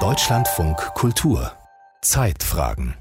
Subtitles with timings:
[0.00, 1.52] Deutschlandfunk Kultur
[2.02, 2.96] Zeitfragen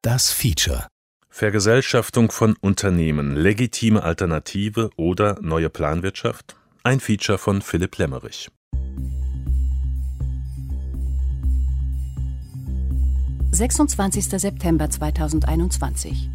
[0.00, 0.86] Das Feature
[1.28, 6.54] Vergesellschaftung von Unternehmen, legitime Alternative oder neue Planwirtschaft?
[6.84, 8.48] Ein Feature von Philipp Lemmerich.
[13.50, 14.38] »26.
[14.38, 16.30] September 2021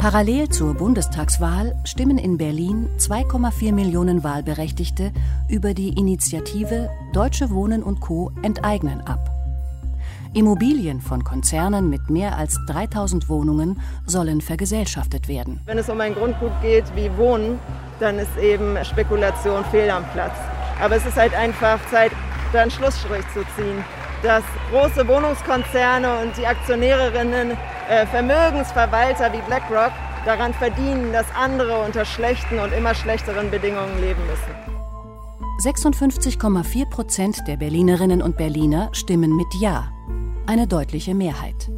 [0.00, 5.12] Parallel zur Bundestagswahl stimmen in Berlin 2,4 Millionen Wahlberechtigte
[5.46, 8.32] über die Initiative Deutsche Wohnen und Co.
[8.40, 9.28] enteignen ab.
[10.32, 15.60] Immobilien von Konzernen mit mehr als 3000 Wohnungen sollen vergesellschaftet werden.
[15.66, 17.58] Wenn es um ein Grundgut geht wie Wohnen,
[17.98, 20.32] dann ist eben Spekulation fehl am Platz.
[20.80, 22.12] Aber es ist halt einfach Zeit,
[22.54, 23.84] da einen Schlussstrich zu ziehen.
[24.22, 27.56] Dass große Wohnungskonzerne und die Aktionärinnen
[27.88, 29.92] äh, Vermögensverwalter wie BlackRock
[30.24, 34.70] daran verdienen, dass andere unter schlechten und immer schlechteren Bedingungen leben müssen.
[35.60, 39.92] 56,4 Prozent der Berlinerinnen und Berliner stimmen mit Ja.
[40.46, 41.70] Eine deutliche Mehrheit.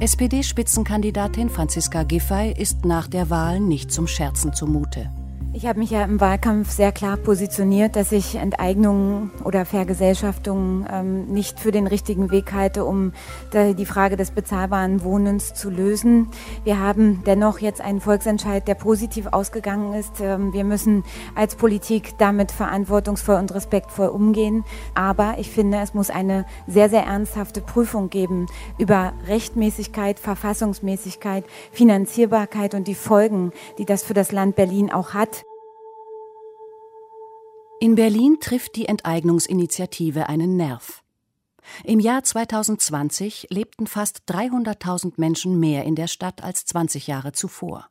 [0.00, 5.10] SPD-Spitzenkandidatin Franziska Giffey ist nach der Wahl nicht zum Scherzen zumute.
[5.56, 11.28] Ich habe mich ja im Wahlkampf sehr klar positioniert, dass ich Enteignungen oder Vergesellschaftungen ähm,
[11.28, 13.12] nicht für den richtigen Weg halte, um
[13.54, 16.28] die Frage des bezahlbaren Wohnens zu lösen.
[16.64, 20.20] Wir haben dennoch jetzt einen Volksentscheid, der positiv ausgegangen ist.
[20.20, 24.62] Ähm, wir müssen als Politik damit verantwortungsvoll und respektvoll umgehen.
[24.94, 28.44] Aber ich finde, es muss eine sehr, sehr ernsthafte Prüfung geben
[28.76, 35.45] über Rechtmäßigkeit, Verfassungsmäßigkeit, Finanzierbarkeit und die Folgen, die das für das Land Berlin auch hat.
[37.78, 41.02] In Berlin trifft die Enteignungsinitiative einen Nerv.
[41.84, 47.88] Im Jahr 2020 lebten fast 300.000 Menschen mehr in der Stadt als 20 Jahre zuvor.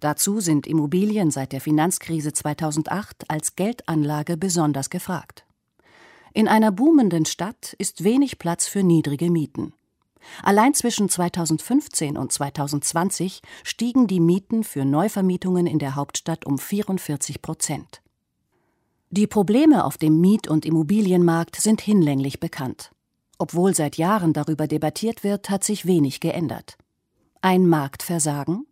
[0.00, 5.44] Dazu sind Immobilien seit der Finanzkrise 2008 als Geldanlage besonders gefragt.
[6.32, 9.74] In einer boomenden Stadt ist wenig Platz für niedrige Mieten.
[10.42, 17.42] Allein zwischen 2015 und 2020 stiegen die Mieten für Neuvermietungen in der Hauptstadt um 44
[17.42, 18.01] Prozent.
[19.14, 22.92] Die Probleme auf dem Miet- und Immobilienmarkt sind hinlänglich bekannt.
[23.36, 26.78] Obwohl seit Jahren darüber debattiert wird, hat sich wenig geändert.
[27.42, 28.64] Ein Marktversagen?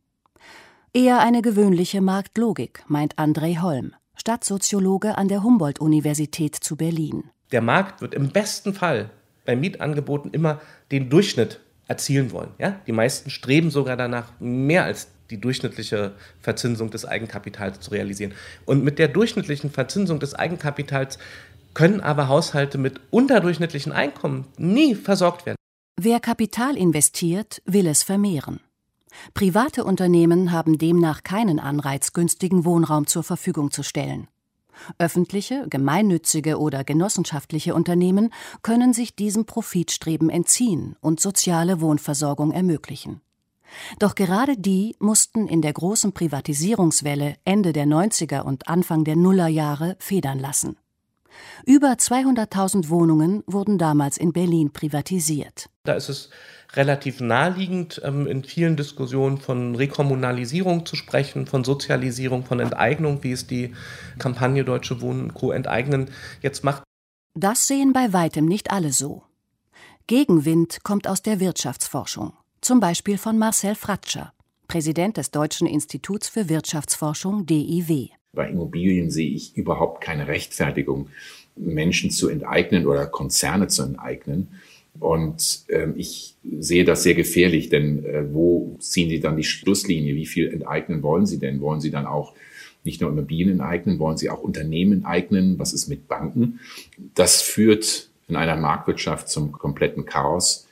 [0.95, 7.25] Eher eine gewöhnliche Marktlogik, meint André Holm, Stadtsoziologe an der Humboldt-Universität zu Berlin.
[7.53, 9.11] Der Markt wird im besten Fall
[9.45, 12.55] bei Mietangeboten immer den Durchschnitt erzielen wollen.
[12.57, 12.81] Ja?
[12.87, 18.35] Die meisten streben sogar danach, mehr als die durchschnittliche Verzinsung des Eigenkapitals zu realisieren.
[18.67, 21.19] Und mit der durchschnittlichen Verzinsung des Eigenkapitals
[21.75, 25.57] können aber Haushalte mit unterdurchschnittlichen Einkommen nie versorgt werden.
[26.01, 28.61] Wer Kapital investiert, will es vermehren.
[29.35, 34.29] Private Unternehmen haben demnach keinen Anreiz, günstigen Wohnraum zur Verfügung zu stellen.
[34.99, 43.21] Öffentliche, gemeinnützige oder genossenschaftliche Unternehmen können sich diesem Profitstreben entziehen und soziale Wohnversorgung ermöglichen.
[43.99, 49.97] Doch gerade die mussten in der großen Privatisierungswelle Ende der 90er und Anfang der Nullerjahre
[49.99, 50.77] federn lassen.
[51.67, 55.69] Über 200.000 Wohnungen wurden damals in Berlin privatisiert.
[55.85, 56.31] Da ist es
[56.75, 63.33] relativ naheliegend, ähm, in vielen Diskussionen von Rekommunalisierung zu sprechen, von Sozialisierung, von Enteignung, wie
[63.33, 63.75] es die
[64.19, 65.53] Kampagne Deutsche Wohnen Co.
[65.53, 66.11] enteignen
[66.43, 66.83] jetzt macht.
[67.35, 69.23] Das sehen bei weitem nicht alle so.
[70.07, 74.33] Gegenwind kommt aus der Wirtschaftsforschung zum Beispiel von Marcel Fratscher,
[74.69, 78.09] Präsident des Deutschen Instituts für Wirtschaftsforschung DIW.
[78.33, 81.09] Bei Immobilien sehe ich überhaupt keine Rechtfertigung,
[81.57, 84.49] Menschen zu enteignen oder Konzerne zu enteignen.
[84.99, 90.15] Und äh, ich sehe das sehr gefährlich, denn äh, wo ziehen Sie dann die Schlusslinie?
[90.15, 91.61] Wie viel enteignen wollen Sie denn?
[91.61, 92.35] Wollen Sie dann auch
[92.85, 95.59] nicht nur Immobilien enteignen, wollen Sie auch Unternehmen enteignen?
[95.59, 96.61] Was ist mit Banken?
[97.15, 100.67] Das führt in einer Marktwirtschaft zum kompletten Chaos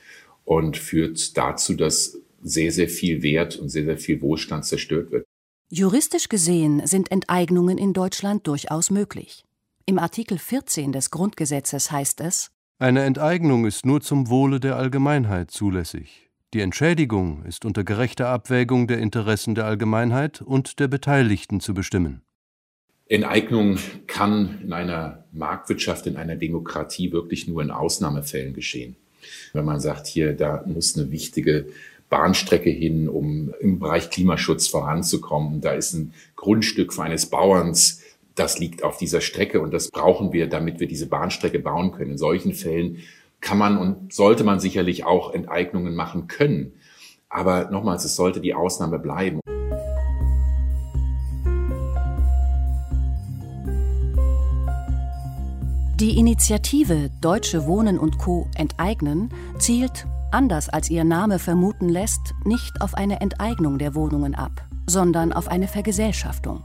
[0.48, 5.26] und führt dazu, dass sehr, sehr viel Wert und sehr, sehr viel Wohlstand zerstört wird.
[5.70, 9.44] Juristisch gesehen sind Enteignungen in Deutschland durchaus möglich.
[9.84, 15.50] Im Artikel 14 des Grundgesetzes heißt es Eine Enteignung ist nur zum Wohle der Allgemeinheit
[15.50, 16.30] zulässig.
[16.54, 22.22] Die Entschädigung ist unter gerechter Abwägung der Interessen der Allgemeinheit und der Beteiligten zu bestimmen.
[23.06, 28.96] Enteignung kann in einer Marktwirtschaft, in einer Demokratie wirklich nur in Ausnahmefällen geschehen.
[29.52, 31.66] Wenn man sagt, hier, da muss eine wichtige
[32.08, 35.60] Bahnstrecke hin, um im Bereich Klimaschutz voranzukommen.
[35.60, 38.02] Da ist ein Grundstück eines Bauerns,
[38.34, 42.12] das liegt auf dieser Strecke und das brauchen wir, damit wir diese Bahnstrecke bauen können.
[42.12, 42.98] In solchen Fällen
[43.40, 46.72] kann man und sollte man sicherlich auch Enteignungen machen können.
[47.28, 49.40] Aber nochmals, es sollte die Ausnahme bleiben.
[56.00, 58.48] Die Initiative Deutsche Wohnen und Co.
[58.54, 64.64] enteignen zielt, anders als ihr Name vermuten lässt, nicht auf eine Enteignung der Wohnungen ab,
[64.86, 66.62] sondern auf eine Vergesellschaftung.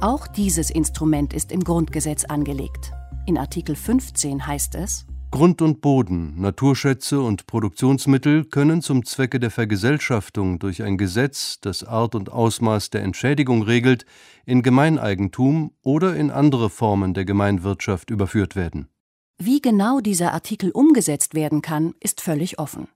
[0.00, 2.94] Auch dieses Instrument ist im Grundgesetz angelegt.
[3.26, 9.50] In Artikel 15 heißt es Grund und Boden, Naturschätze und Produktionsmittel können zum Zwecke der
[9.50, 14.06] Vergesellschaftung durch ein Gesetz, das Art und Ausmaß der Entschädigung regelt,
[14.46, 18.88] in Gemeineigentum oder in andere Formen der Gemeinwirtschaft überführt werden.
[19.36, 22.88] Wie genau dieser Artikel umgesetzt werden kann, ist völlig offen.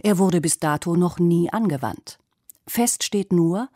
[0.00, 2.18] Er wurde bis dato noch nie angewandt.
[2.68, 3.68] Fest steht nur,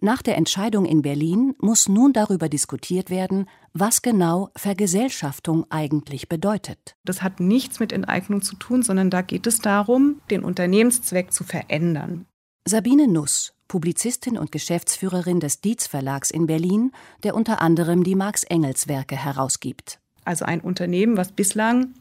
[0.00, 6.96] nach der Entscheidung in Berlin muss nun darüber diskutiert werden, was genau Vergesellschaftung eigentlich bedeutet.
[7.04, 11.44] Das hat nichts mit Enteignung zu tun, sondern da geht es darum, den Unternehmenszweck zu
[11.44, 12.26] verändern.
[12.64, 18.42] Sabine Nuss, Publizistin und Geschäftsführerin des Dietz Verlags in Berlin, der unter anderem die Marx
[18.44, 20.00] Engels Werke herausgibt.
[20.24, 21.94] Also ein Unternehmen, was bislang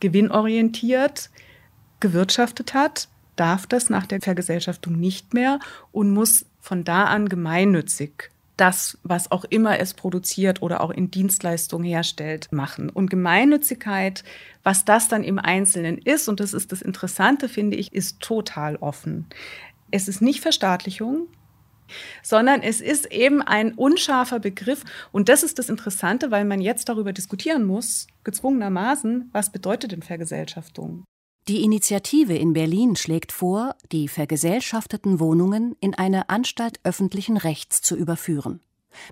[0.00, 1.30] gewinnorientiert
[2.00, 5.58] gewirtschaftet hat, darf das nach der Vergesellschaftung nicht mehr
[5.92, 11.10] und muss von da an gemeinnützig das, was auch immer es produziert oder auch in
[11.10, 12.88] Dienstleistungen herstellt, machen.
[12.88, 14.24] Und Gemeinnützigkeit,
[14.62, 18.76] was das dann im Einzelnen ist, und das ist das Interessante, finde ich, ist total
[18.76, 19.26] offen.
[19.90, 21.28] Es ist nicht Verstaatlichung,
[22.22, 24.84] sondern es ist eben ein unscharfer Begriff.
[25.12, 30.02] Und das ist das Interessante, weil man jetzt darüber diskutieren muss, gezwungenermaßen, was bedeutet denn
[30.02, 31.04] Vergesellschaftung?
[31.48, 37.94] Die Initiative in Berlin schlägt vor, die vergesellschafteten Wohnungen in eine Anstalt öffentlichen Rechts zu
[37.94, 38.58] überführen,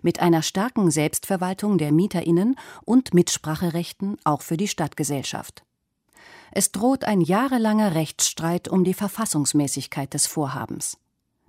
[0.03, 5.63] mit einer starken Selbstverwaltung der Mieterinnen und Mitspracherechten auch für die Stadtgesellschaft.
[6.51, 10.99] Es droht ein jahrelanger Rechtsstreit um die Verfassungsmäßigkeit des Vorhabens.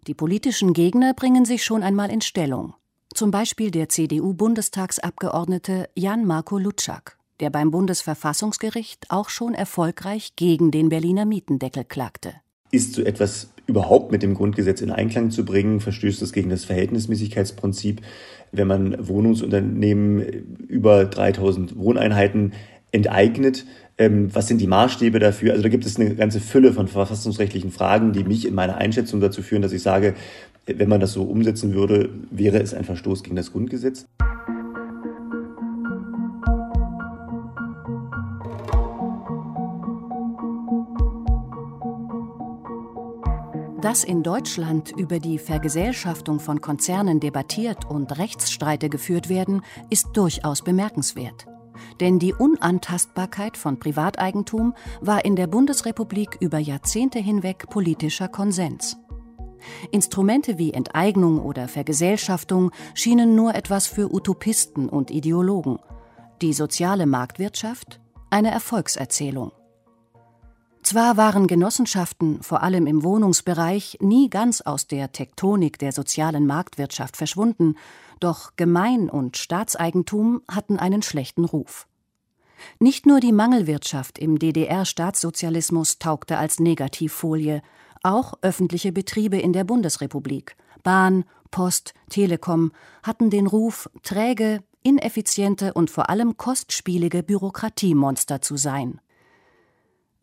[0.06, 2.76] Die politischen Gegner bringen sich schon einmal in Stellung,
[3.12, 11.26] zum Beispiel der CDU-Bundestagsabgeordnete Jan-Marco Lutschak der beim Bundesverfassungsgericht auch schon erfolgreich gegen den Berliner
[11.26, 12.34] Mietendeckel klagte.
[12.72, 15.80] Ist so etwas überhaupt mit dem Grundgesetz in Einklang zu bringen?
[15.80, 18.02] Verstößt es gegen das Verhältnismäßigkeitsprinzip,
[18.52, 20.20] wenn man Wohnungsunternehmen
[20.68, 22.54] über 3000 Wohneinheiten
[22.92, 23.66] enteignet?
[23.98, 25.52] Ähm, was sind die Maßstäbe dafür?
[25.52, 29.22] Also da gibt es eine ganze Fülle von verfassungsrechtlichen Fragen, die mich in meiner Einschätzung
[29.22, 30.16] dazu führen, dass ich sage,
[30.66, 34.08] wenn man das so umsetzen würde, wäre es ein Verstoß gegen das Grundgesetz.
[43.86, 49.62] Dass in Deutschland über die Vergesellschaftung von Konzernen debattiert und Rechtsstreite geführt werden,
[49.92, 51.46] ist durchaus bemerkenswert.
[52.00, 58.98] Denn die Unantastbarkeit von Privateigentum war in der Bundesrepublik über Jahrzehnte hinweg politischer Konsens.
[59.92, 65.78] Instrumente wie Enteignung oder Vergesellschaftung schienen nur etwas für Utopisten und Ideologen.
[66.42, 69.52] Die soziale Marktwirtschaft eine Erfolgserzählung.
[70.86, 77.18] Zwar waren Genossenschaften, vor allem im Wohnungsbereich, nie ganz aus der Tektonik der sozialen Marktwirtschaft
[77.18, 77.74] verschwunden,
[78.20, 81.88] doch Gemein- und Staatseigentum hatten einen schlechten Ruf.
[82.78, 87.64] Nicht nur die Mangelwirtschaft im DDR-Staatssozialismus taugte als Negativfolie,
[88.04, 92.72] auch öffentliche Betriebe in der Bundesrepublik, Bahn, Post, Telekom,
[93.02, 99.02] hatten den Ruf, träge, ineffiziente und vor allem kostspielige Bürokratiemonster zu sein.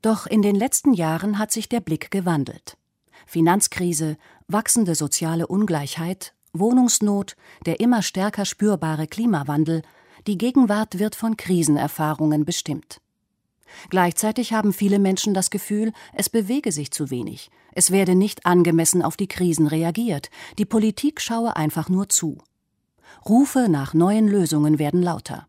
[0.03, 2.77] Doch in den letzten Jahren hat sich der Blick gewandelt.
[3.25, 4.17] Finanzkrise,
[4.49, 9.83] wachsende soziale Ungleichheit, Wohnungsnot, der immer stärker spürbare Klimawandel,
[10.27, 13.01] die Gegenwart wird von Krisenerfahrungen bestimmt.
[13.91, 19.03] Gleichzeitig haben viele Menschen das Gefühl, es bewege sich zu wenig, es werde nicht angemessen
[19.03, 22.39] auf die Krisen reagiert, die Politik schaue einfach nur zu.
[23.27, 25.47] Rufe nach neuen Lösungen werden lauter.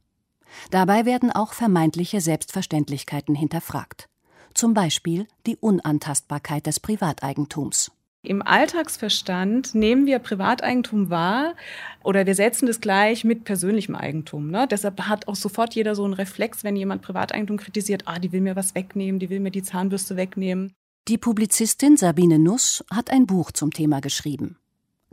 [0.69, 4.07] Dabei werden auch vermeintliche Selbstverständlichkeiten hinterfragt
[4.53, 7.91] zum Beispiel die Unantastbarkeit des Privateigentums.
[8.25, 11.55] Im Alltagsverstand nehmen wir Privateigentum wahr
[12.03, 14.49] oder wir setzen das gleich mit persönlichem Eigentum.
[14.49, 14.65] Ne?
[14.65, 18.39] Deshalb hat auch sofort jeder so einen Reflex, wenn jemand Privateigentum kritisiert, ah, die will
[18.39, 20.71] mir was wegnehmen, die will mir die Zahnbürste wegnehmen.
[21.09, 24.55] Die Publizistin Sabine Nuss hat ein Buch zum Thema geschrieben.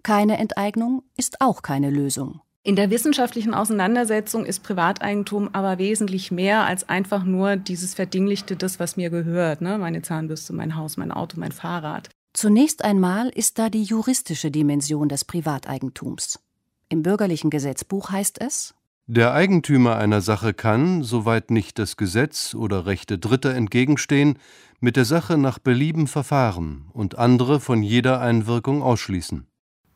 [0.04, 2.40] Keine Enteignung ist auch keine Lösung.
[2.62, 8.78] In der wissenschaftlichen Auseinandersetzung ist Privateigentum aber wesentlich mehr als einfach nur dieses verdinglichte, das,
[8.78, 9.78] was mir gehört, ne?
[9.78, 12.10] meine Zahnbürste, mein Haus, mein Auto, mein Fahrrad.
[12.34, 16.38] Zunächst einmal ist da die juristische Dimension des Privateigentums.
[16.90, 18.74] Im bürgerlichen Gesetzbuch heißt es
[19.06, 24.38] Der Eigentümer einer Sache kann, soweit nicht das Gesetz oder Rechte Dritter entgegenstehen,
[24.80, 29.46] mit der Sache nach Belieben verfahren und andere von jeder Einwirkung ausschließen.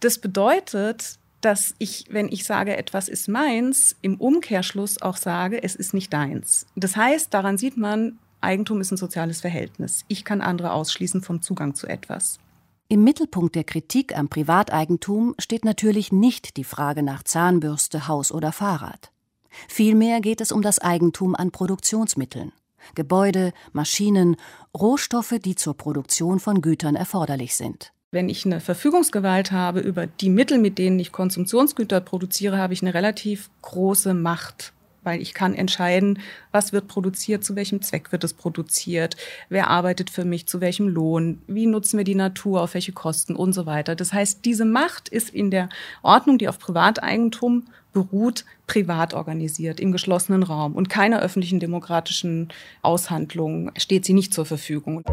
[0.01, 5.75] Das bedeutet, dass ich, wenn ich sage, etwas ist meins, im Umkehrschluss auch sage, es
[5.75, 6.67] ist nicht deins.
[6.75, 10.05] Das heißt, daran sieht man, Eigentum ist ein soziales Verhältnis.
[10.09, 12.39] Ich kann andere ausschließen vom Zugang zu etwas.
[12.89, 18.53] Im Mittelpunkt der Kritik am Privateigentum steht natürlich nicht die Frage nach Zahnbürste, Haus oder
[18.53, 19.11] Fahrrad.
[19.69, 22.53] Vielmehr geht es um das Eigentum an Produktionsmitteln.
[22.95, 24.37] Gebäude, Maschinen,
[24.77, 27.93] Rohstoffe, die zur Produktion von Gütern erforderlich sind.
[28.15, 32.81] Wenn ich eine Verfügungsgewalt habe über die Mittel, mit denen ich Konsumtionsgüter produziere, habe ich
[32.81, 34.73] eine relativ große Macht
[35.07, 36.19] weil ich kann entscheiden,
[36.51, 39.19] was wird produziert, zu welchem Zweck wird es produziert,
[39.51, 43.37] wer arbeitet für mich, zu welchem Lohn, wie nutzen wir die Natur, auf welche Kosten
[43.37, 43.97] und so weiter.
[43.97, 45.69] Das heißt, diese Macht ist in der
[46.03, 52.49] Ordnung, die auf Privateigentum beruht, privat organisiert, im geschlossenen Raum und keiner öffentlichen demokratischen
[52.81, 55.05] Aushandlung steht sie nicht zur Verfügung.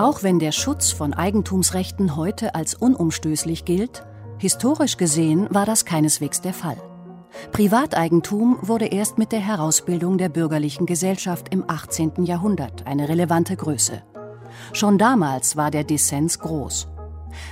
[0.00, 4.06] Auch wenn der Schutz von Eigentumsrechten heute als unumstößlich gilt,
[4.38, 6.78] Historisch gesehen war das keineswegs der Fall.
[7.52, 12.24] Privateigentum wurde erst mit der Herausbildung der bürgerlichen Gesellschaft im 18.
[12.24, 14.02] Jahrhundert eine relevante Größe.
[14.72, 16.88] Schon damals war der Dissens groß.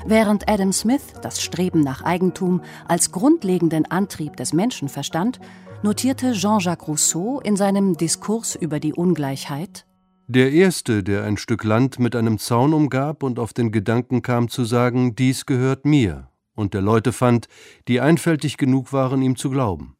[0.06, 5.38] Während Adam Smith das Streben nach Eigentum als grundlegenden Antrieb des Menschen verstand,
[5.82, 9.84] notierte Jean-Jacques Rousseau in seinem Diskurs über die Ungleichheit
[10.30, 14.50] Der Erste, der ein Stück Land mit einem Zaun umgab und auf den Gedanken kam
[14.50, 17.48] zu sagen, dies gehört mir, und der Leute fand,
[17.88, 19.96] die einfältig genug waren, ihm zu glauben.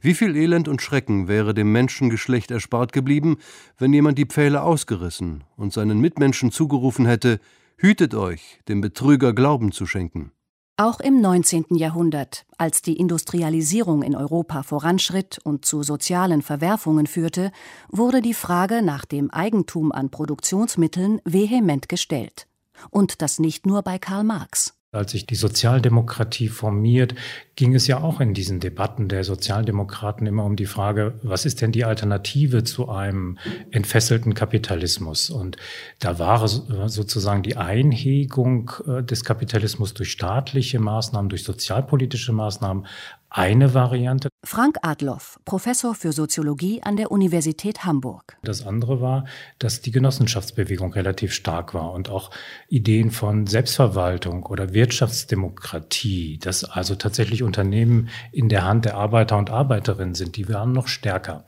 [0.00, 3.36] Wie viel Elend und Schrecken wäre dem Menschengeschlecht erspart geblieben,
[3.76, 7.38] wenn jemand die Pfähle ausgerissen und seinen Mitmenschen zugerufen hätte,
[7.76, 10.32] Hütet euch, dem Betrüger Glauben zu schenken.
[10.76, 11.66] Auch im 19.
[11.76, 17.52] Jahrhundert, als die Industrialisierung in Europa voranschritt und zu sozialen Verwerfungen führte,
[17.90, 22.48] wurde die Frage nach dem Eigentum an Produktionsmitteln vehement gestellt.
[22.90, 24.74] Und das nicht nur bei Karl Marx.
[24.90, 27.14] Als sich die Sozialdemokratie formiert,
[27.56, 31.60] ging es ja auch in diesen Debatten der Sozialdemokraten immer um die Frage, was ist
[31.60, 33.38] denn die Alternative zu einem
[33.70, 35.30] entfesselten Kapitalismus?
[35.30, 35.56] Und
[36.00, 42.86] da war sozusagen die Einhegung äh, des Kapitalismus durch staatliche Maßnahmen, durch sozialpolitische Maßnahmen
[43.34, 44.28] eine Variante.
[44.44, 48.36] Frank Adloff, Professor für Soziologie an der Universität Hamburg.
[48.42, 49.24] Das andere war,
[49.58, 52.30] dass die Genossenschaftsbewegung relativ stark war und auch
[52.68, 59.50] Ideen von Selbstverwaltung oder Wirtschaftsdemokratie, dass also tatsächlich Unternehmen in der Hand der Arbeiter und
[59.50, 61.44] Arbeiterinnen sind, die waren noch stärker.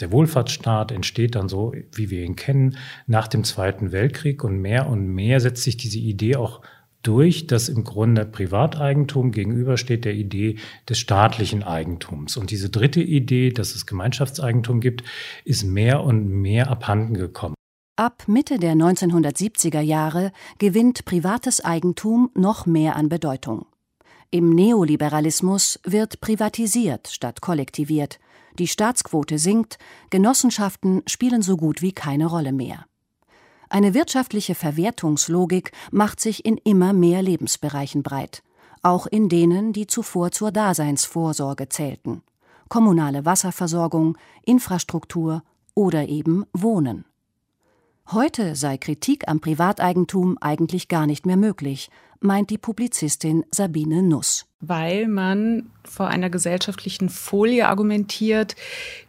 [0.00, 2.76] Der Wohlfahrtsstaat entsteht dann so, wie wir ihn kennen,
[3.06, 6.60] nach dem Zweiten Weltkrieg und mehr und mehr setzt sich diese Idee auch
[7.02, 12.36] durch, dass im Grunde Privateigentum gegenübersteht der Idee des staatlichen Eigentums.
[12.36, 15.04] Und diese dritte Idee, dass es Gemeinschaftseigentum gibt,
[15.44, 17.54] ist mehr und mehr abhanden gekommen.
[17.96, 23.66] Ab Mitte der 1970er Jahre gewinnt privates Eigentum noch mehr an Bedeutung.
[24.30, 28.18] Im Neoliberalismus wird privatisiert statt kollektiviert,
[28.58, 29.78] die Staatsquote sinkt,
[30.10, 32.84] Genossenschaften spielen so gut wie keine Rolle mehr.
[33.68, 38.42] Eine wirtschaftliche Verwertungslogik macht sich in immer mehr Lebensbereichen breit,
[38.82, 42.22] auch in denen, die zuvor zur Daseinsvorsorge zählten
[42.68, 45.42] kommunale Wasserversorgung, Infrastruktur
[45.74, 47.04] oder eben Wohnen.
[48.10, 54.46] Heute sei Kritik am Privateigentum eigentlich gar nicht mehr möglich, meint die Publizistin Sabine Nuss.
[54.60, 58.56] Weil man vor einer gesellschaftlichen Folie argumentiert,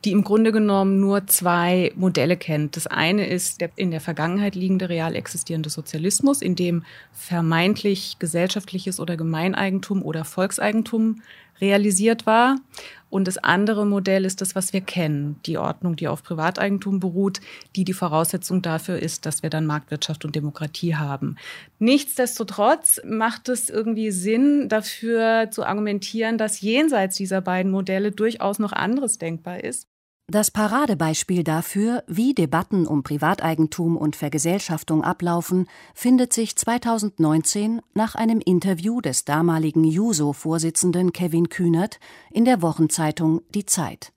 [0.06, 2.76] die im Grunde genommen nur zwei Modelle kennt.
[2.76, 9.00] Das eine ist der in der Vergangenheit liegende real existierende Sozialismus, in dem vermeintlich gesellschaftliches
[9.00, 11.22] oder Gemeineigentum oder Volkseigentum
[11.62, 12.58] realisiert war.
[13.10, 17.42] Und das andere Modell ist das, was wir kennen, die Ordnung, die auf Privateigentum beruht,
[17.76, 21.36] die die Voraussetzung dafür ist, dass wir dann Marktwirtschaft und Demokratie haben.
[21.80, 28.74] Nichtsdestotrotz macht es irgendwie Sinn, dafür zu argumentieren, dass jenseits dieser beiden Modelle durchaus noch
[28.74, 29.89] anderes denkbar ist.
[30.32, 38.40] Das Paradebeispiel dafür, wie Debatten um Privateigentum und Vergesellschaftung ablaufen, findet sich 2019 nach einem
[38.40, 44.14] Interview des damaligen Juso-Vorsitzenden Kevin Kühnert in der Wochenzeitung Die Zeit.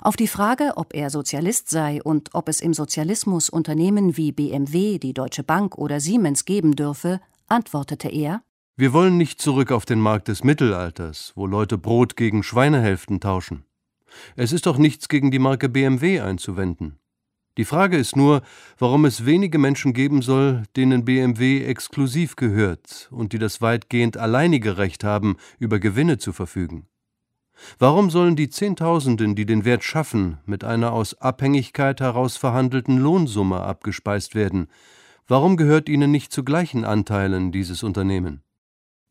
[0.00, 5.00] Auf die Frage, ob er Sozialist sei und ob es im Sozialismus Unternehmen wie BMW,
[5.00, 8.42] die Deutsche Bank oder Siemens geben dürfe, antwortete er
[8.76, 13.64] Wir wollen nicht zurück auf den Markt des Mittelalters, wo Leute Brot gegen Schweinehälften tauschen.
[14.36, 16.98] Es ist doch nichts gegen die Marke BMW einzuwenden.
[17.58, 18.40] Die Frage ist nur,
[18.78, 24.78] warum es wenige Menschen geben soll, denen BMW exklusiv gehört und die das weitgehend alleinige
[24.78, 26.86] Recht haben, über Gewinne zu verfügen.
[27.78, 33.60] Warum sollen die Zehntausenden, die den Wert schaffen, mit einer aus Abhängigkeit heraus verhandelten Lohnsumme
[33.60, 34.68] abgespeist werden?
[35.28, 38.42] Warum gehört Ihnen nicht zu gleichen Anteilen dieses Unternehmen?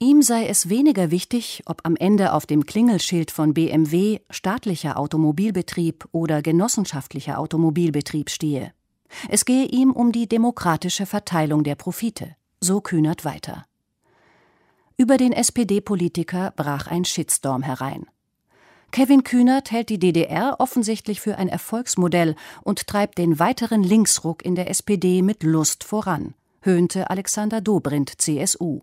[0.04, 6.08] Ihm sei es weniger wichtig, ob am Ende auf dem Klingelschild von BMW staatlicher Automobilbetrieb
[6.12, 8.74] oder genossenschaftlicher Automobilbetrieb stehe.
[9.30, 13.64] Es gehe ihm um die demokratische Verteilung der Profite, so Kühnert weiter.
[14.98, 18.08] Über den SPD-Politiker brach ein Shitstorm herein.
[18.90, 24.56] Kevin Kühnert hält die DDR offensichtlich für ein Erfolgsmodell und treibt den weiteren Linksruck in
[24.56, 28.82] der SPD mit Lust voran, höhnte Alexander Dobrindt, CSU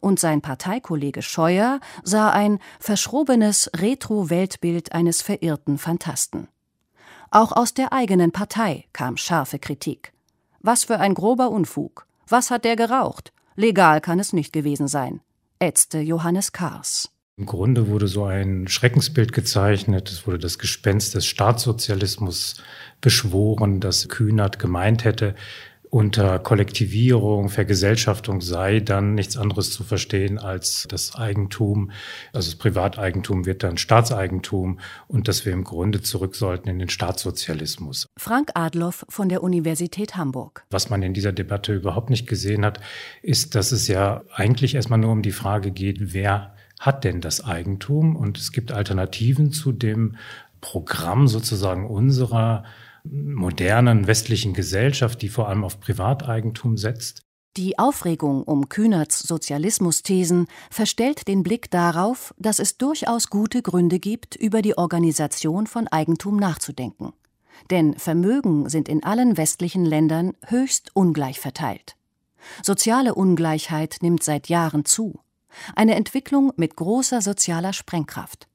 [0.00, 6.48] und sein Parteikollege Scheuer sah ein verschrobenes Retro-Weltbild eines verirrten Phantasten.
[7.30, 10.12] Auch aus der eigenen Partei kam scharfe Kritik.
[10.60, 12.06] Was für ein grober Unfug.
[12.28, 13.32] Was hat der geraucht?
[13.56, 15.20] Legal kann es nicht gewesen sein,
[15.58, 17.10] ätzte Johannes Kars.
[17.36, 20.08] Im Grunde wurde so ein Schreckensbild gezeichnet.
[20.08, 22.62] Es wurde das Gespenst des Staatssozialismus
[23.00, 25.34] beschworen, das Kühnert gemeint hätte
[25.94, 31.92] unter Kollektivierung, Vergesellschaftung sei dann nichts anderes zu verstehen als das Eigentum,
[32.32, 36.88] also das Privateigentum wird dann Staatseigentum und dass wir im Grunde zurück sollten in den
[36.88, 38.08] Staatssozialismus.
[38.16, 40.64] Frank Adloff von der Universität Hamburg.
[40.68, 42.80] Was man in dieser Debatte überhaupt nicht gesehen hat,
[43.22, 47.44] ist, dass es ja eigentlich erstmal nur um die Frage geht, wer hat denn das
[47.44, 48.16] Eigentum?
[48.16, 50.16] Und es gibt Alternativen zu dem
[50.60, 52.64] Programm sozusagen unserer
[53.04, 57.22] modernen westlichen Gesellschaft, die vor allem auf Privateigentum setzt.
[57.56, 64.34] Die Aufregung um Kühnerts Sozialismusthesen verstellt den Blick darauf, dass es durchaus gute Gründe gibt,
[64.34, 67.12] über die Organisation von Eigentum nachzudenken.
[67.70, 71.94] Denn Vermögen sind in allen westlichen Ländern höchst ungleich verteilt.
[72.62, 75.20] Soziale Ungleichheit nimmt seit Jahren zu.
[75.76, 78.48] Eine Entwicklung mit großer sozialer Sprengkraft.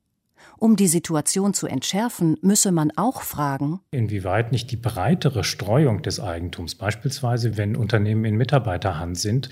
[0.61, 6.19] Um die Situation zu entschärfen, müsse man auch fragen, inwieweit nicht die breitere Streuung des
[6.19, 9.49] Eigentums, beispielsweise wenn Unternehmen in Mitarbeiterhand sind,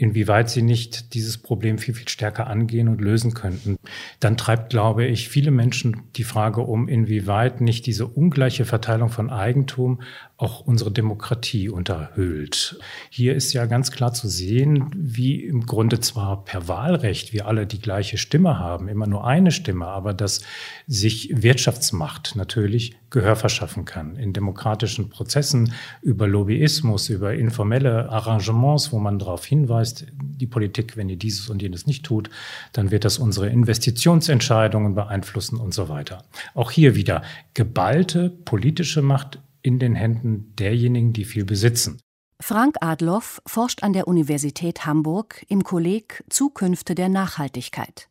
[0.00, 3.76] inwieweit sie nicht dieses Problem viel, viel stärker angehen und lösen könnten.
[4.18, 9.28] Dann treibt, glaube ich, viele Menschen die Frage um, inwieweit nicht diese ungleiche Verteilung von
[9.28, 10.00] Eigentum
[10.38, 12.78] auch unsere Demokratie unterhöhlt.
[13.10, 17.66] Hier ist ja ganz klar zu sehen, wie im Grunde zwar per Wahlrecht wir alle
[17.66, 20.40] die gleiche Stimme haben, immer nur eine Stimme, aber dass
[20.86, 28.98] sich Wirtschaftsmacht natürlich Gehör verschaffen kann in demokratischen Prozessen über Lobbyismus, über informelle Arrangements, wo
[28.98, 32.30] man darauf hinweist, die Politik, wenn ihr dieses und jenes nicht tut,
[32.72, 36.24] dann wird das unsere Investitionsentscheidungen beeinflussen und so weiter.
[36.54, 37.22] Auch hier wieder
[37.54, 42.00] geballte politische Macht in den Händen derjenigen, die viel besitzen.
[42.40, 48.08] Frank Adloff forscht an der Universität Hamburg im Kolleg Zukünfte der Nachhaltigkeit.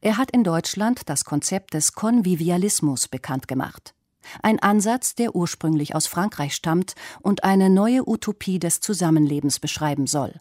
[0.00, 3.94] Er hat in Deutschland das Konzept des Konvivialismus bekannt gemacht.
[4.42, 10.40] Ein Ansatz, der ursprünglich aus Frankreich stammt und eine neue Utopie des Zusammenlebens beschreiben soll.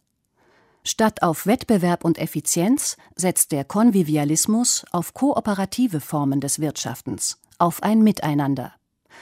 [0.83, 8.01] Statt auf Wettbewerb und Effizienz setzt der Konvivialismus auf kooperative Formen des Wirtschaftens, auf ein
[8.01, 8.73] Miteinander.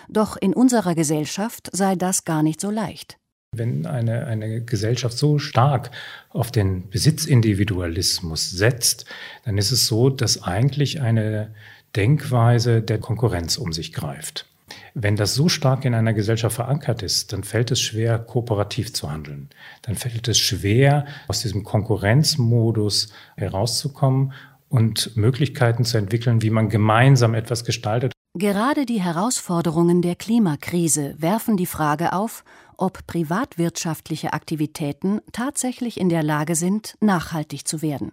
[0.07, 3.17] Doch in unserer Gesellschaft sei das gar nicht so leicht.
[3.55, 5.91] Wenn eine, eine Gesellschaft so stark
[6.29, 9.05] auf den Besitzindividualismus setzt,
[9.45, 11.53] dann ist es so, dass eigentlich eine
[11.95, 14.46] Denkweise der Konkurrenz um sich greift.
[14.93, 19.11] Wenn das so stark in einer Gesellschaft verankert ist, dann fällt es schwer, kooperativ zu
[19.11, 19.49] handeln.
[19.81, 24.33] Dann fällt es schwer, aus diesem Konkurrenzmodus herauszukommen
[24.69, 28.13] und Möglichkeiten zu entwickeln, wie man gemeinsam etwas gestaltet.
[28.33, 32.43] Gerade die Herausforderungen der Klimakrise werfen die Frage auf,
[32.77, 38.11] ob privatwirtschaftliche Aktivitäten tatsächlich in der Lage sind, nachhaltig zu werden.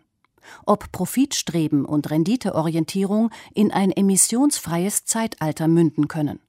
[0.67, 6.41] Ob Profitstreben und Renditeorientierung in ein emissionsfreies Zeitalter münden können.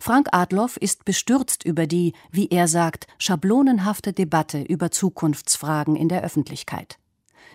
[0.00, 6.24] Frank Adloff ist bestürzt über die, wie er sagt, schablonenhafte Debatte über Zukunftsfragen in der
[6.24, 6.98] Öffentlichkeit.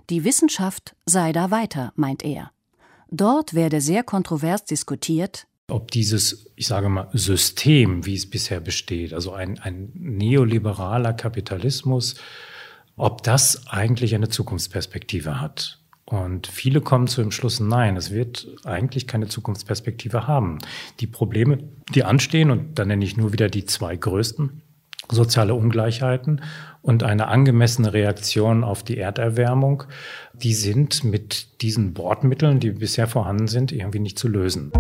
[0.10, 2.52] Die Wissenschaft sei da weiter, meint er.
[3.10, 9.14] Dort werde sehr kontrovers diskutiert, ob dieses, ich sage mal, System, wie es bisher besteht,
[9.14, 12.16] also ein, ein neoliberaler Kapitalismus,
[12.96, 15.80] ob das eigentlich eine Zukunftsperspektive hat.
[16.06, 20.60] Und viele kommen zu dem Schluss, nein, es wird eigentlich keine Zukunftsperspektive haben.
[21.00, 21.60] Die Probleme,
[21.96, 24.62] die anstehen, und da nenne ich nur wieder die zwei größten,
[25.10, 26.42] soziale Ungleichheiten
[26.82, 29.84] und eine angemessene Reaktion auf die Erderwärmung,
[30.34, 34.72] die sind mit diesen Bordmitteln, die bisher vorhanden sind, irgendwie nicht zu lösen.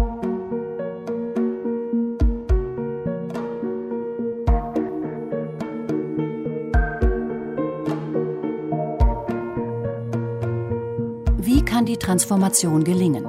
[12.12, 13.26] Transformation gelingen?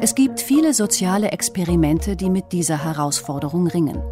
[0.00, 4.02] Es gibt viele soziale Experimente, die mit dieser Herausforderung ringen.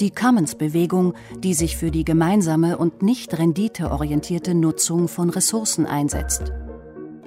[0.00, 6.52] die Commons-Bewegung, die sich für die gemeinsame und nicht renditeorientierte Nutzung von Ressourcen einsetzt.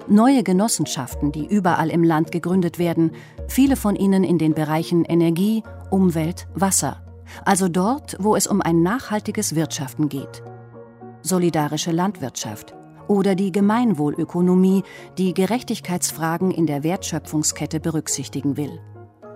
[0.10, 3.12] Neue Genossenschaften, die überall im Land gegründet werden,
[3.47, 7.02] viele von ihnen in den Bereichen Energie, Umwelt, Wasser,
[7.45, 10.43] also dort, wo es um ein nachhaltiges Wirtschaften geht.
[11.21, 12.76] Solidarische Landwirtschaft
[13.12, 14.84] oder die Gemeinwohlökonomie,
[15.17, 18.80] die Gerechtigkeitsfragen in der Wertschöpfungskette berücksichtigen will.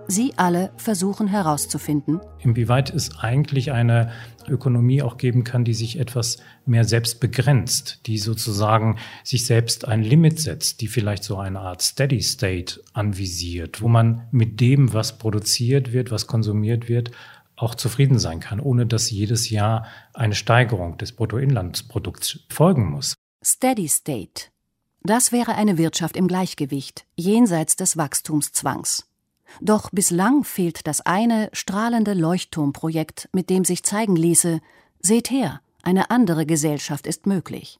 [0.08, 4.12] Sie alle versuchen herauszufinden, inwieweit es eigentlich eine
[4.48, 10.02] Ökonomie auch geben kann, die sich etwas mehr selbst begrenzt, die sozusagen sich selbst ein
[10.02, 15.18] Limit setzt, die vielleicht so eine Art Steady State anvisiert, wo man mit dem, was
[15.18, 17.10] produziert wird, was konsumiert wird,
[17.56, 23.16] auch zufrieden sein kann, ohne dass jedes Jahr eine Steigerung des Bruttoinlandsprodukts folgen muss.
[23.48, 24.46] Steady State.
[25.02, 29.06] Das wäre eine Wirtschaft im Gleichgewicht, jenseits des Wachstumszwangs.
[29.60, 34.60] Doch bislang fehlt das eine strahlende Leuchtturmprojekt, mit dem sich zeigen ließe,
[34.98, 37.78] seht her, eine andere Gesellschaft ist möglich.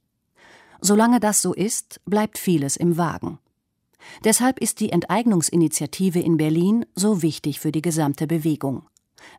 [0.81, 3.41] Solange das so ist, bleibt vieles im Wagen.
[4.23, 8.87] Deshalb ist die Enteignungsinitiative in Berlin so wichtig für die gesamte Bewegung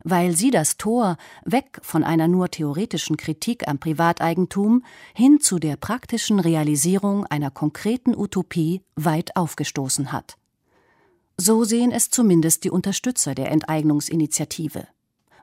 [0.04, 5.76] weil sie das Tor weg von einer nur theoretischen Kritik am Privateigentum hin zu der
[5.76, 10.36] praktischen Realisierung einer konkreten Utopie weit aufgestoßen hat.
[11.36, 14.88] So sehen es zumindest die Unterstützer der Enteignungsinitiative.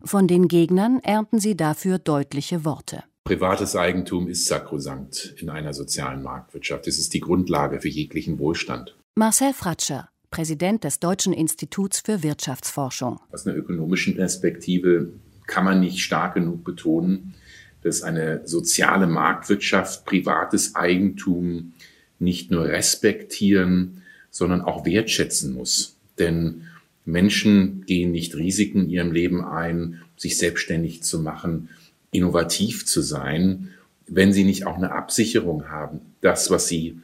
[0.03, 3.03] Von den Gegnern ernten sie dafür deutliche Worte.
[3.23, 6.85] Privates Eigentum ist sakrosankt in einer sozialen Marktwirtschaft.
[6.87, 8.95] Es ist die Grundlage für jeglichen Wohlstand.
[9.15, 13.21] Marcel Fratscher, Präsident des Deutschen Instituts für Wirtschaftsforschung.
[13.31, 15.13] Aus einer ökonomischen Perspektive
[15.47, 17.35] kann man nicht stark genug betonen,
[17.83, 21.71] dass eine soziale Marktwirtschaft privates Eigentum
[22.19, 25.95] nicht nur respektieren, sondern auch wertschätzen muss.
[26.19, 26.63] Denn
[27.05, 31.69] Menschen gehen nicht Risiken in ihrem Leben ein, sich selbstständig zu machen,
[32.11, 33.69] innovativ zu sein,
[34.05, 36.01] wenn sie nicht auch eine Absicherung haben.
[36.19, 36.99] Das, was sie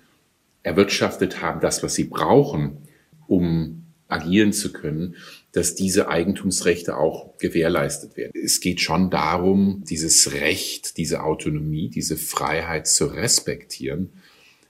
[0.63, 2.90] erwirtschaftet haben, das, was sie brauchen,
[3.27, 5.15] um agieren zu können,
[5.53, 8.31] dass diese Eigentumsrechte auch gewährleistet werden.
[8.33, 14.09] Es geht schon darum, dieses Recht, diese Autonomie, diese Freiheit zu respektieren.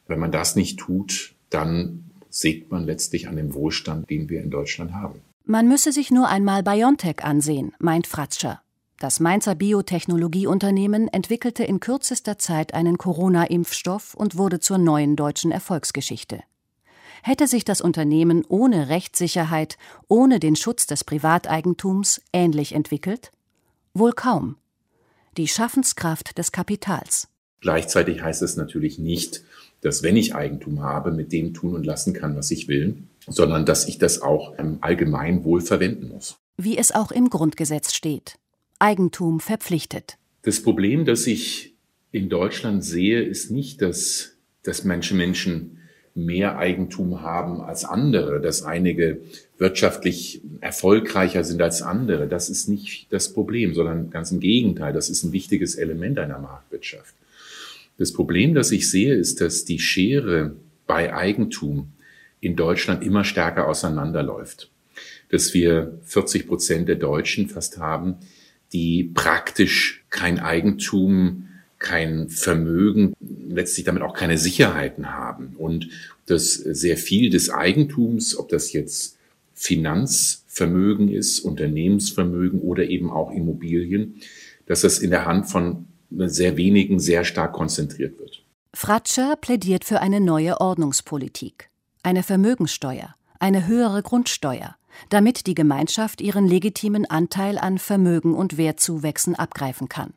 [0.07, 4.51] Wenn man das nicht tut, dann sägt man letztlich an dem Wohlstand, den wir in
[4.51, 5.21] Deutschland haben.
[5.43, 8.61] Man müsse sich nur einmal BioNTech ansehen, meint Fratscher.
[8.99, 16.43] Das Mainzer Biotechnologieunternehmen entwickelte in kürzester Zeit einen Corona-Impfstoff und wurde zur neuen deutschen Erfolgsgeschichte.
[17.23, 23.31] Hätte sich das Unternehmen ohne Rechtssicherheit, ohne den Schutz des Privateigentums ähnlich entwickelt?
[23.93, 24.55] Wohl kaum.
[25.37, 27.27] Die Schaffenskraft des Kapitals.
[27.61, 29.43] Gleichzeitig heißt es natürlich nicht,
[29.81, 33.65] dass wenn ich Eigentum habe, mit dem tun und lassen kann, was ich will, sondern
[33.65, 36.37] dass ich das auch im Allgemeinwohl verwenden muss.
[36.57, 38.37] Wie es auch im Grundgesetz steht.
[38.79, 40.17] Eigentum verpflichtet.
[40.41, 41.75] Das Problem, das ich
[42.11, 45.77] in Deutschland sehe, ist nicht, dass, dass Menschen Menschen
[46.25, 49.21] mehr Eigentum haben als andere, dass einige
[49.57, 52.27] wirtschaftlich erfolgreicher sind als andere.
[52.27, 56.39] Das ist nicht das Problem, sondern ganz im Gegenteil, das ist ein wichtiges Element einer
[56.39, 57.13] Marktwirtschaft.
[57.97, 60.55] Das Problem, das ich sehe, ist, dass die Schere
[60.87, 61.91] bei Eigentum
[62.39, 64.71] in Deutschland immer stärker auseinanderläuft.
[65.29, 68.15] Dass wir 40 Prozent der Deutschen fast haben,
[68.73, 71.47] die praktisch kein Eigentum
[71.81, 75.89] kein Vermögen, letztlich damit auch keine Sicherheiten haben und
[76.27, 79.17] dass sehr viel des Eigentums, ob das jetzt
[79.53, 84.21] Finanzvermögen ist, Unternehmensvermögen oder eben auch Immobilien,
[84.67, 88.43] dass das in der Hand von sehr wenigen sehr stark konzentriert wird.
[88.73, 91.69] Fratscher plädiert für eine neue Ordnungspolitik,
[92.03, 94.75] eine Vermögenssteuer, eine höhere Grundsteuer,
[95.09, 100.13] damit die Gemeinschaft ihren legitimen Anteil an Vermögen und Wertzuwächsen abgreifen kann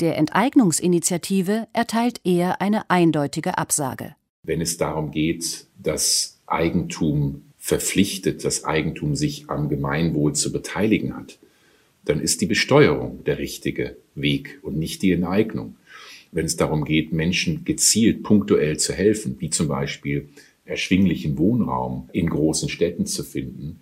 [0.00, 4.14] der Enteignungsinitiative erteilt er eine eindeutige Absage.
[4.42, 11.38] Wenn es darum geht, dass Eigentum verpflichtet, dass Eigentum sich am Gemeinwohl zu beteiligen hat,
[12.04, 15.76] dann ist die Besteuerung der richtige Weg und nicht die Enteignung.
[16.32, 20.28] Wenn es darum geht, Menschen gezielt punktuell zu helfen, wie zum Beispiel
[20.64, 23.80] erschwinglichen Wohnraum in großen Städten zu finden,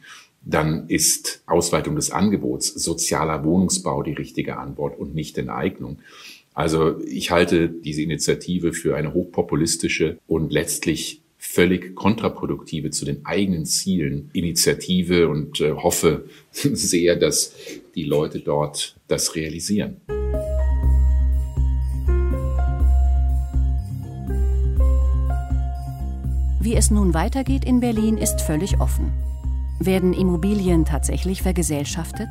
[0.48, 5.98] dann ist Ausweitung des Angebots, sozialer Wohnungsbau die richtige Antwort und nicht Enteignung.
[6.54, 13.66] Also ich halte diese Initiative für eine hochpopulistische und letztlich völlig kontraproduktive zu den eigenen
[13.66, 17.54] Zielen Initiative und äh, hoffe sehr, dass
[17.94, 19.98] die Leute dort das realisieren.
[26.60, 29.12] Wie es nun weitergeht in Berlin, ist völlig offen.
[29.80, 32.28] Werden Immobilien tatsächlich vergesellschaftet?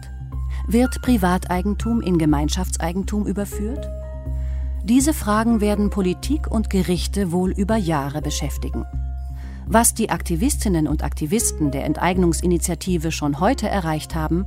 [0.67, 3.87] Wird Privateigentum in Gemeinschaftseigentum überführt?
[4.83, 8.85] Diese Fragen werden Politik und Gerichte wohl über Jahre beschäftigen.
[9.65, 14.45] Was die Aktivistinnen und Aktivisten der Enteignungsinitiative schon heute erreicht haben,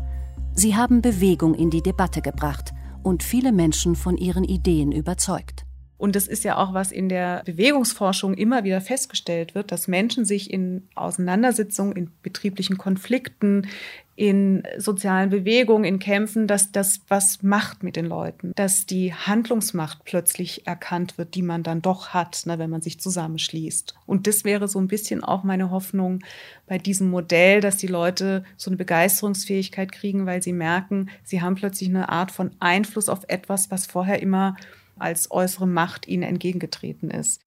[0.55, 5.60] sie haben Bewegung in die Debatte gebracht und viele Menschen von ihren Ideen überzeugt.
[6.01, 10.25] Und das ist ja auch, was in der Bewegungsforschung immer wieder festgestellt wird, dass Menschen
[10.25, 13.69] sich in Auseinandersetzungen, in betrieblichen Konflikten,
[14.17, 20.05] in sozialen Bewegungen, in Kämpfen, dass das was macht mit den Leuten, dass die Handlungsmacht
[20.05, 23.95] plötzlich erkannt wird, die man dann doch hat, ne, wenn man sich zusammenschließt.
[24.07, 26.21] Und das wäre so ein bisschen auch meine Hoffnung
[26.67, 31.57] bei diesem Modell, dass die Leute so eine Begeisterungsfähigkeit kriegen, weil sie merken, sie haben
[31.57, 34.57] plötzlich eine Art von Einfluss auf etwas, was vorher immer
[35.01, 37.45] als äußere Macht ihnen entgegengetreten ist.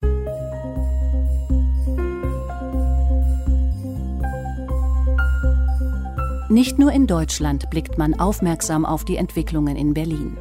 [6.50, 10.36] Nicht nur in Deutschland blickt man aufmerksam auf die Entwicklungen in Berlin.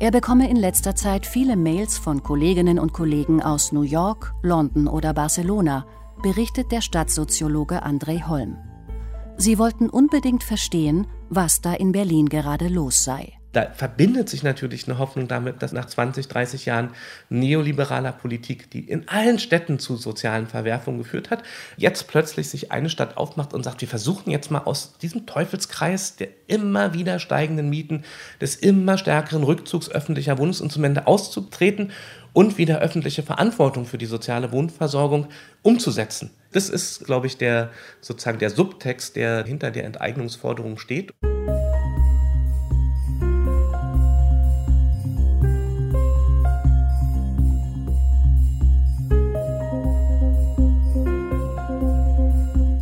[0.00, 4.88] Er bekomme in letzter Zeit viele Mails von Kolleginnen und Kollegen aus New York, London
[4.88, 5.86] oder Barcelona,
[6.22, 8.58] berichtet der Stadtsoziologe André Holm.
[9.36, 14.86] Sie wollten unbedingt verstehen, was da in Berlin gerade los sei da verbindet sich natürlich
[14.86, 16.90] eine Hoffnung damit, dass nach 20, 30 Jahren
[17.30, 21.42] neoliberaler Politik, die in allen Städten zu sozialen Verwerfungen geführt hat,
[21.76, 26.16] jetzt plötzlich sich eine Stadt aufmacht und sagt, wir versuchen jetzt mal aus diesem Teufelskreis
[26.16, 28.04] der immer wieder steigenden Mieten,
[28.40, 31.92] des immer stärkeren Rückzugs öffentlicher Wohnungsinstrumente auszutreten
[32.34, 35.28] und wieder öffentliche Verantwortung für die soziale Wohnversorgung
[35.62, 36.30] umzusetzen.
[36.52, 41.12] Das ist, glaube ich, der sozusagen der Subtext, der hinter der Enteignungsforderung steht.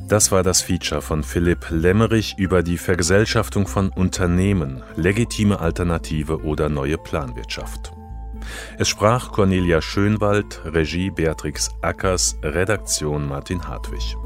[0.09, 6.69] Das war das Feature von Philipp Lemmerich über die Vergesellschaftung von Unternehmen, legitime Alternative oder
[6.69, 7.93] neue Planwirtschaft.
[8.79, 14.17] Es sprach Cornelia Schönwald, Regie Beatrix Ackers, Redaktion Martin Hartwig.